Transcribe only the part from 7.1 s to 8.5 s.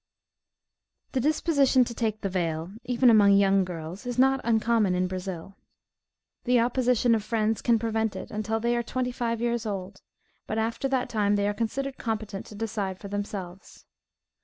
of friends can prevent it,